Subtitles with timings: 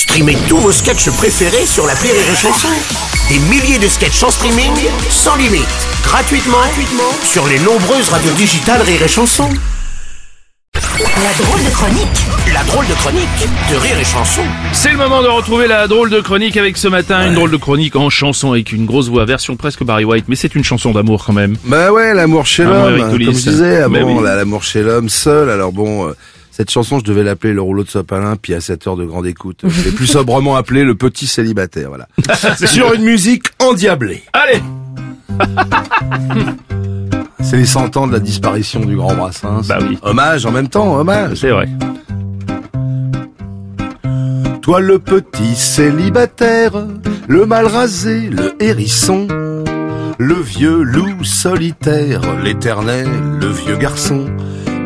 [0.00, 2.68] Streamez tous vos sketchs préférés sur la Rire et Chanson.
[3.28, 4.72] Des milliers de sketchs en streaming,
[5.10, 5.68] sans limite,
[6.02, 9.46] gratuitement, gratuitement sur les nombreuses radios digitales Rire et Chanson.
[10.74, 14.40] La drôle de chronique La drôle de chronique de Rire et Chanson.
[14.72, 17.58] C'est le moment de retrouver la drôle de chronique avec ce matin une drôle de
[17.58, 20.92] chronique en chanson avec une grosse voix, version presque Barry White, mais c'est une chanson
[20.92, 21.56] d'amour quand même.
[21.66, 24.24] Bah ouais, l'amour chez Amour l'homme, avec comme je disais, ah Bah bon, oui.
[24.24, 26.16] là, l'amour chez l'homme seul, alors bon, euh,
[26.60, 29.26] cette chanson, je devais l'appeler le rouleau de sopalin, puis à 7 heures de grande
[29.26, 29.62] écoute.
[29.66, 32.06] Je l'ai plus sobrement appelé le petit célibataire, voilà.
[32.66, 34.22] Sur une musique endiablée.
[34.34, 34.60] Allez
[37.42, 39.68] C'est les 100 ans de la disparition du grand Brassens.
[39.68, 39.98] Bah oui.
[40.02, 41.38] Hommage en même temps, hommage.
[41.38, 41.66] C'est vrai.
[44.60, 46.72] Toi le petit célibataire,
[47.26, 49.26] le mal rasé, le hérisson,
[50.18, 53.08] le vieux loup solitaire, l'éternel,
[53.40, 54.26] le vieux garçon,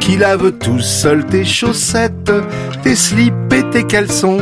[0.04, 2.30] qui lave tout seul tes chaussettes,
[2.82, 4.38] tes slips et tes caleçons.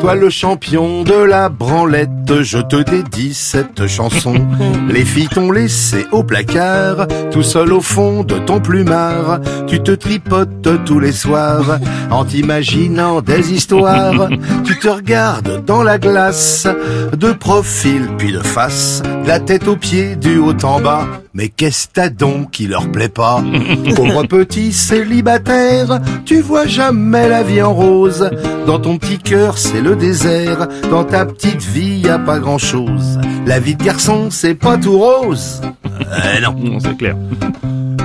[0.00, 4.34] Toi le champion de la branlette, je te dédie cette chanson.
[4.88, 9.40] Les filles t'ont laissé au placard, tout seul au fond de ton plumard.
[9.66, 11.78] Tu te tripotes tous les soirs,
[12.10, 14.28] en t'imaginant des histoires.
[14.64, 16.68] Tu te regardes dans la glace,
[17.16, 21.06] de profil puis de face, de la tête aux pieds, du haut en bas.
[21.34, 23.42] Mais qu'est-ce t'as donc qui leur plaît pas?
[23.96, 28.30] Pauvre petit célibataire, tu vois jamais la vie en rose.
[28.66, 30.68] Dans ton petit cœur, c'est le désert.
[30.90, 33.18] Dans ta petite vie, y a pas grand chose.
[33.46, 35.60] La vie de garçon, c'est pas tout rose.
[36.00, 36.54] Eh non.
[36.68, 37.16] Non, c'est clair.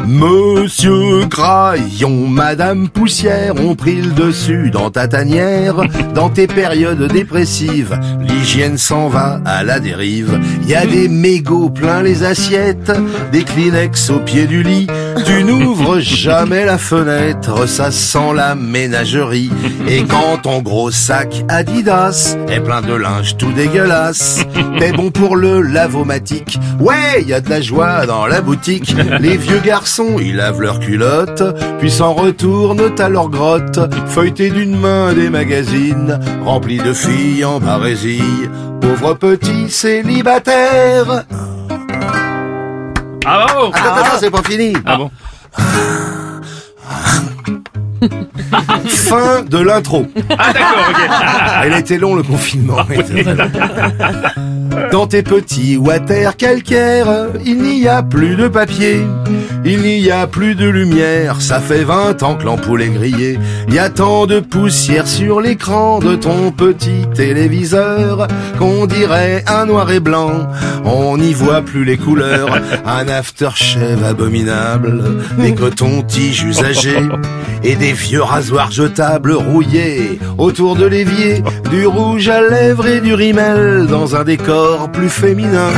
[0.08, 5.76] Monsieur Graillon, Madame Poussière ont pris le dessus dans ta tanière.
[6.14, 10.40] Dans tes périodes dépressives, l'hygiène s'en va à la dérive.
[10.68, 12.92] Y a des mégots plein les assiettes,
[13.32, 14.88] des Kleenex au pied du lit.
[15.26, 19.52] Tu n'ouvres jamais la fenêtre, ça sent la ménagerie.
[19.88, 24.46] Et quand ton gros sac Adidas est plein de linge tout dégueulasse,
[24.80, 26.60] t'es bon pour le lavomatique.
[26.80, 28.96] Ouais, y a de la joie dans la boutique.
[29.20, 31.44] Les vieux garçons, ils lavent leurs culottes,
[31.80, 37.60] puis s'en retournent à leur grotte, feuilletés d'une main des magazines, remplis de filles en
[37.60, 38.22] barésie.
[38.82, 41.26] Pauvre petit célibataire.
[43.26, 43.72] Ah bravo.
[43.74, 44.74] Attends, attends, c'est pas fini.
[44.86, 45.12] Ah bon
[48.88, 50.06] Fin de l'intro.
[50.38, 51.66] Ah d'accord, ok.
[51.68, 52.78] Il a été long le confinement.
[54.92, 59.06] Dans tes petits water calcaires, il n'y a plus de papier,
[59.66, 63.40] il n'y a plus de lumière, ça fait 20 ans que l'ampoule est grillée.
[63.68, 68.28] Il y a tant de poussière sur l'écran de ton petit téléviseur
[68.58, 70.48] qu'on dirait un noir et blanc.
[70.86, 77.10] On n'y voit plus les couleurs, un aftershave abominable, des cotons-tiges usagés
[77.64, 83.14] et des vieux rasoirs jetables rouillés autour de l'évier, du rouge à lèvres et du
[83.14, 85.72] rimel dans un décor plus féminin.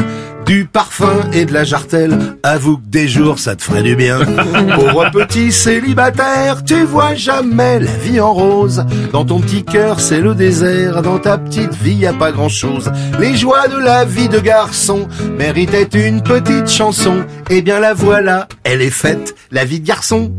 [0.46, 4.20] Du parfum et de la jartelle, avoue que des jours ça te ferait du bien.
[4.76, 8.86] Pauvre petit célibataire, tu vois jamais la vie en rose.
[9.12, 12.50] Dans ton petit cœur c'est le désert, dans ta petite vie y a pas grand
[12.50, 12.92] chose.
[13.20, 17.26] Les joies de la vie de garçon méritaient une petite chanson.
[17.50, 20.32] Eh bien la voilà, elle est faite, la vie de garçon.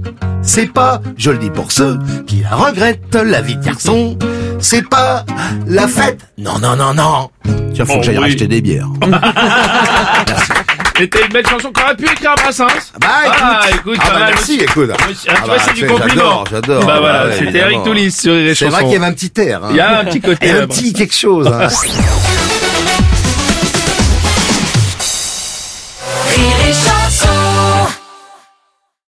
[0.49, 4.17] C'est pas, je le dis pour ceux qui la regrettent, la vie de garçon.
[4.59, 5.25] C'est pas
[5.67, 6.21] la fête.
[6.39, 7.31] Non, non, non, non.
[7.75, 8.23] Tiens, faut Oh, que j'aille oui.
[8.25, 8.89] racheter des bières.
[10.97, 12.67] C'était une belle chanson qu'on aurait pu écrire à Brassens.
[12.99, 13.37] Bah, écoute.
[13.43, 14.29] Ah, écoute, Ah, bah, mal.
[14.31, 14.91] merci, écoute.
[14.95, 16.09] Ah, Ah, bah, c'est du compliment.
[16.09, 16.87] J'adore, j'adore.
[16.87, 17.59] Bah voilà, Ouais, c'était.
[17.59, 18.85] Eric Toulis sur les C'est vrai chansons.
[18.85, 19.61] qu'il y avait un petit air.
[19.63, 19.69] hein.
[19.73, 20.39] Il y a un petit côté.
[20.43, 21.47] Il y a là, un petit quelque chose.
[21.49, 21.69] hein.